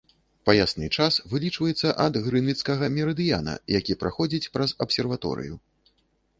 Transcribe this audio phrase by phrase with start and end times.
[0.49, 5.55] Паясны час вылічваецца ад грынвіцкага мерыдыяна, які праходзіць праз абсерваторыю.